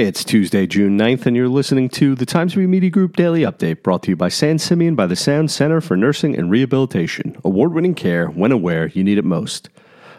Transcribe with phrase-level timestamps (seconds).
[0.00, 3.82] It's Tuesday, June 9th, and you're listening to the Times Review Media Group Daily Update
[3.82, 7.36] brought to you by San Simeon by the Sound Center for Nursing and Rehabilitation.
[7.42, 9.70] Award winning care when and where you need it most.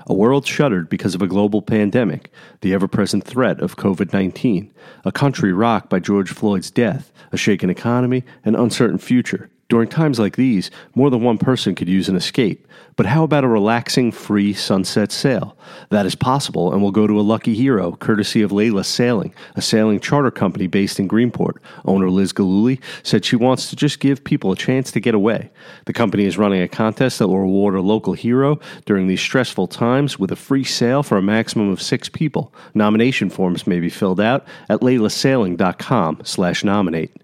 [0.05, 2.29] A world shuttered because of a global pandemic,
[2.60, 4.70] the ever present threat of COVID 19,
[5.05, 9.50] a country rocked by George Floyd's death, a shaken economy, an uncertain future.
[9.70, 12.68] During times like these, more than one person could use an escape.
[12.96, 15.56] But how about a relaxing, free sunset sail?
[15.90, 19.62] That is possible and will go to a lucky hero, courtesy of Layla Sailing, a
[19.62, 21.58] sailing charter company based in Greenport.
[21.86, 25.52] Owner Liz Galuli said she wants to just give people a chance to get away.
[25.86, 29.68] The company is running a contest that will reward a local hero during these stressful
[29.68, 32.52] times with a free sail for a maximum of six people.
[32.74, 37.16] Nomination forms may be filled out at laylasailing.com slash nominate.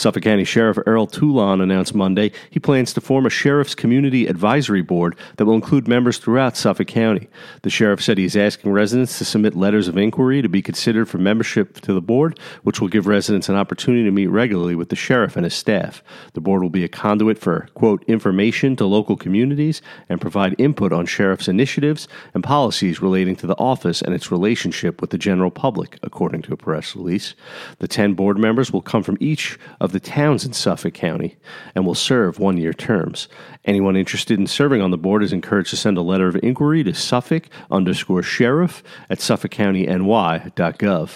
[0.00, 4.80] Suffolk County Sheriff Errol Toulon announced Monday he plans to form a Sheriff's Community Advisory
[4.80, 7.28] Board that will include members throughout Suffolk County.
[7.60, 11.06] The sheriff said he is asking residents to submit letters of inquiry to be considered
[11.06, 14.88] for membership to the board, which will give residents an opportunity to meet regularly with
[14.88, 16.02] the sheriff and his staff.
[16.32, 20.94] The board will be a conduit for, quote, information to local communities and provide input
[20.94, 25.50] on sheriff's initiatives and policies relating to the office and its relationship with the general
[25.50, 27.34] public, according to a press release.
[27.80, 31.36] The 10 board members will come from each of of the towns in Suffolk County
[31.74, 33.26] and will serve one year terms.
[33.64, 36.84] Anyone interested in serving on the board is encouraged to send a letter of inquiry
[36.84, 41.10] to Suffolk underscore sheriff at suffolkcountyny.gov.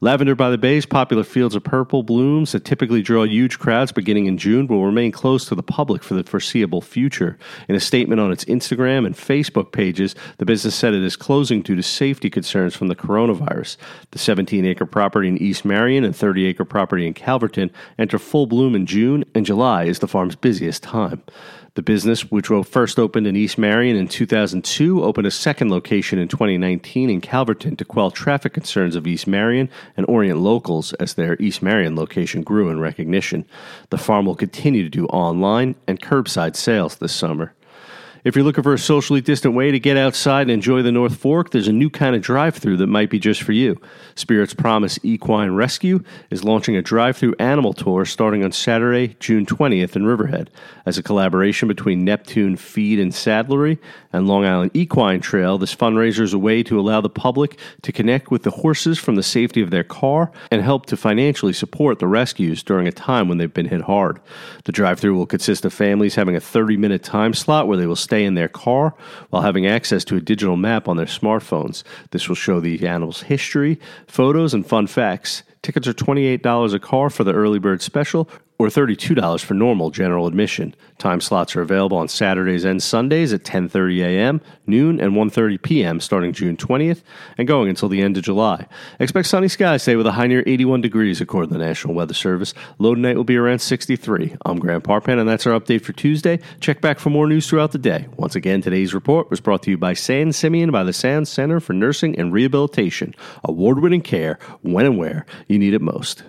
[0.00, 4.26] Lavender by the Bay's popular fields of purple blooms that typically draw huge crowds beginning
[4.26, 7.38] in June will remain closed to the public for the foreseeable future.
[7.68, 11.62] In a statement on its Instagram and Facebook pages, the business said it is closing
[11.62, 13.76] due to safety concerns from the coronavirus.
[14.10, 18.46] The 17 acre property in East Marion and 30 acre property in Calverton enter full
[18.46, 21.22] bloom in June, and July is the farm's busiest time.
[21.74, 26.28] The business, which first opened in East Marion in 2002, opened a second location in
[26.28, 31.36] 2019 in Calverton to quell traffic concerns of East Marion and orient locals as their
[31.40, 33.44] East Marion location grew in recognition.
[33.90, 37.54] The farm will continue to do online and curbside sales this summer.
[38.24, 41.14] If you're looking for a socially distant way to get outside and enjoy the North
[41.14, 43.78] Fork, there's a new kind of drive through that might be just for you.
[44.14, 49.44] Spirit's Promise Equine Rescue is launching a drive through animal tour starting on Saturday, June
[49.44, 50.48] 20th in Riverhead.
[50.86, 53.78] As a collaboration between Neptune Feed and Saddlery
[54.10, 57.92] and Long Island Equine Trail, this fundraiser is a way to allow the public to
[57.92, 61.98] connect with the horses from the safety of their car and help to financially support
[61.98, 64.18] the rescues during a time when they've been hit hard.
[64.64, 67.86] The drive through will consist of families having a 30 minute time slot where they
[67.86, 68.94] will stay stay in their car
[69.30, 71.82] while having access to a digital map on their smartphones.
[72.12, 75.42] This will show the animal's history, photos, and fun facts.
[75.62, 80.26] Tickets are $28 a car for the early bird special or $32 for normal general
[80.26, 80.74] admission.
[80.98, 86.00] Time slots are available on Saturdays and Sundays at 10:30 a.m., noon, and 1:30 p.m.
[86.00, 87.02] starting June 20th
[87.36, 88.66] and going until the end of July.
[89.00, 92.14] Expect sunny skies today with a high near 81 degrees according to the National Weather
[92.14, 92.54] Service.
[92.78, 94.36] Low tonight will be around 63.
[94.44, 96.38] I'm Grant Parpan and that's our update for Tuesday.
[96.60, 98.06] Check back for more news throughout the day.
[98.16, 101.58] Once again, today's report was brought to you by San Simeon by the Sound Center
[101.58, 103.14] for Nursing and Rehabilitation.
[103.44, 106.22] Award-winning care when and where you need it most.